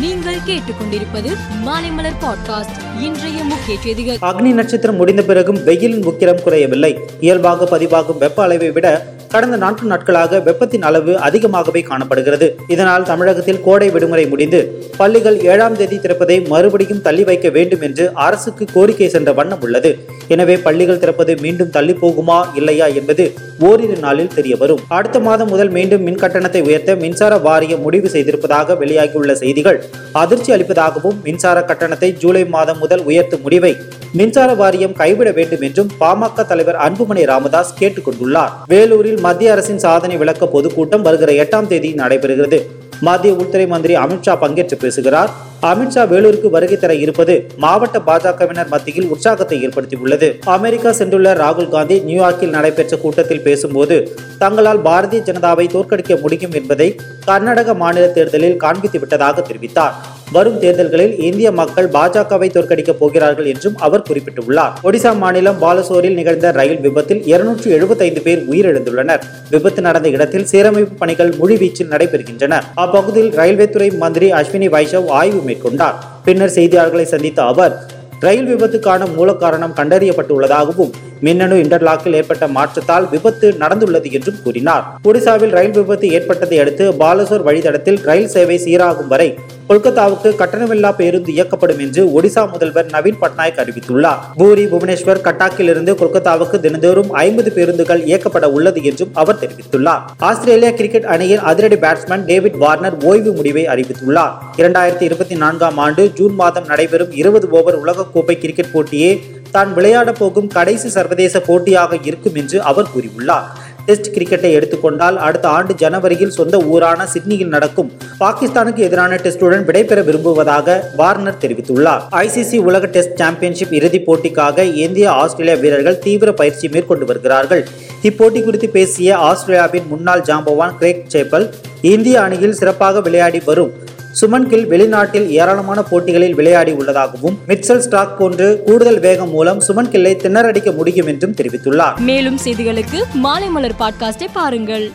[0.00, 1.30] நீங்கள் கேட்டுக்கொண்டிருப்பது
[1.66, 2.78] மாலைமலர் பாட்காஸ்ட்.
[3.00, 4.18] இன்றைய முக்கிய செய்திகள்.
[4.20, 6.98] அக்னி நட்சத்திரம் முடிந்த பிறகும் வெயிலின் உக்கிரம் குறையவில்லை.
[7.20, 12.56] இயல்பாக பதிவாகும் வெப்ப அளவை விட கடந்த நான்கு நாட்களாக வெப்பத்தின் அளவு அதிகமாகவே காணப்படுகிறது.
[12.66, 14.60] இதனால் தமிழகத்தில் கோடை விடுமுறை முடிந்து
[14.96, 19.98] பள்ளிகள் ஏழாம் தேதி திறப்பதை மறுபடியும் தள்ளி வைக்க வேண்டும் என்று அரசுக்கு கோரிக்கை சென்ற வண்ணம் உள்ளது.
[20.28, 25.70] எனவே பள்ளிகள் திறப்பது மீண்டும் தள்ளி போகுமா இல்லையா என்பது ஓரிரு நாளில் தெரிய வரும் அடுத்த மாதம் முதல்
[25.70, 29.82] மீண்டும் மின் கட்டணத்தை உயர்த்த மின்சார வாரியம் முடிவு செய்திருப்பதாக வெளியாகியுள்ள செய்திகள்
[30.12, 33.76] அதிர்ச்சி அளிப்பதாகவும் மின்சார கட்டணத்தை ஜூலை மாதம் முதல் உயர்த்தும் முடிவை
[34.12, 40.16] மின்சார வாரியம் கைவிட வேண்டும் என்றும் பாமக தலைவர் அன்புமணி ராமதாஸ் கேட்டுக் கொண்டுள்ளார் வேலூரில் மத்திய அரசின் சாதனை
[40.16, 42.60] விளக்க பொதுக்கூட்டம் வருகிற எட்டாம் தேதி நடைபெறுகிறது.
[43.00, 45.30] மத்திய உள்துறை மந்திரி அமித்ஷா பங்கேற்று பேசுகிறார்.
[45.70, 50.28] அமித்ஷா வேலூருக்கு வருகை தர இருப்பது மாவட்ட பாஜகவினர் மத்தியில் உற்சாகத்தை ஏற்படுத்தியுள்ளது.
[50.56, 53.96] அமெரிக்கா சென்றுள்ள ராகுல் காந்தி நியூயார்க்கில் நடைபெற்ற கூட்டத்தில் பேசும்போது
[54.38, 56.88] தங்களால் பாரதிய ஜனதாவை தோற்கடிக்க முடியும் என்பதை
[57.24, 59.96] கர்நாடக மாநில தேர்தலில் காண்பித்து விட்டதாக தெரிவித்தார்.
[60.32, 64.72] வரும் தேர்தல்களில் இந்திய மக்கள் பாஜகவை தோற்கடிக்கப் போகிறார்கள் என்றும் அவர் குறிப்பிட்டுள்ளார்.
[64.82, 69.22] ஒடிசா மாநிலம் பாலசோரில் நிகழ்ந்த ரயில் விபத்தில் இருநூற்று எழுபத்தைந்து பேர் உயிரிழந்துள்ளனர்.
[69.50, 72.60] விபத்து நடந்த இடத்தில் சீரமைப்பு பணிகள் முழுவீச்சில் நடைபெறுகின்றன.
[72.74, 75.98] அப்பகுதியில் ரயில்வே துறை மந்திரி அஸ்வினி வைஷவ் ஆய்வு கொண்டார்.
[76.24, 77.74] பின்னர் செய்தியாளர்களை சந்தித்த அவர்
[78.20, 84.84] ரயில் விபத்துக்கான மூல காரணம் கண்டறியப்பட்டுள்ளதாகவும் மின்னணு இன்டர்லாக்கில் ஏற்பட்ட மாற்றத்தால் விபத்து நடந்துள்ளது என்றும் கூறினார்.
[85.04, 91.78] ஒடிசாவில் ரயில் விபத்து ஏற்பட்டதை அடுத்து பாலசோர் வழித்தடத்தில் ரயில் சேவை சீராகும் வரை கொல்கத்தாவுக்கு கட்டணமில்லா பேருந்து இயக்கப்படும்
[91.78, 94.18] என்று ஒடிசா முதல்வர் நவீன் பட்நாயக் அறிவித்துள்ளார்.
[94.36, 100.00] பூரி புவனேஸ்வர் கட்டாக்கில் இருந்து கொல்கத்தாவுக்கு தினந்தோறும் ஐம்பது பேருந்துகள் இயக்கப்பட உள்ளது என்றும் அவர் தெரிவித்துள்ளார்.
[100.18, 104.32] ஆஸ்திரேலிய கிரிக்கெட் அணியின் அதிரடி பேட்ஸ்மேன் டேவிட் வார்னர் ஓய்வு முடிவை அறிவித்துள்ளார்.
[104.56, 109.20] இரண்டாயிரத்தி இருபத்தி நான்காம் ஆண்டு ஜூன் மாதம் நடைபெறும் இருபது ஓவர் உலகக்கோப்பை கிரிக்கெட் போட்டியே
[109.56, 113.48] தான் விளையாட போகும் கடைசி சர்வதேச போட்டியாக இருக்கும் என்று அவர் கூறியுள்ளார்.
[113.88, 117.90] டெஸ்ட் கிரிக்கெட்டை எடுத்துக்கொண்டால் அடுத்த ஆண்டு ஜனவரியில் சொந்த ஊரான சிட்னியில் நடக்கும்
[118.22, 122.02] பாகிஸ்தானுக்கு எதிரான டெஸ்டுடன் விடைபெற விரும்புவதாக வார்னர் தெரிவித்துள்ளார்.
[122.24, 127.64] ஐசிசி உலக டெஸ்ட் சாம்பியன்ஷிப் இறுதிப் போட்டிக்காக இந்திய ஆஸ்திரேலியா வீரர்கள் தீவிர பயிற்சி மேற்கொண்டு வருகிறார்கள்.
[128.10, 131.48] இப்போட்டி குறித்து பேசிய ஆஸ்திரேலியாவின் முன்னாள் ஜாம்பவான் கிரேக் சேப்பல்
[131.94, 133.74] இந்திய அணியில் சிறப்பாக விளையாடி வரும்
[134.20, 140.16] சுமன் கில் வெளிநாட்டில் ஏராளமான போட்டிகளில் விளையாடி உள்ளதாகவும் மிட்சல் ஸ்டாக் போன்று கூடுதல் வேகம் மூலம் சுமன் கில்லை
[140.22, 141.98] திணறடிக்க முடியும் என்றும் தெரிவித்துள்ளார்.
[141.98, 144.90] மேலும் செய்திகளுக்கு மாலை மலர் பாட்காஸ்டை பாருங்கள்.